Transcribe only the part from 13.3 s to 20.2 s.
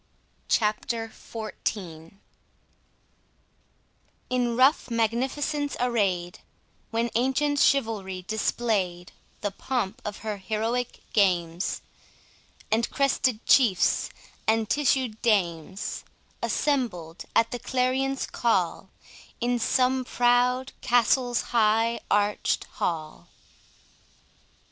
chiefs and tissued dames Assembled, at the clarion's call, In some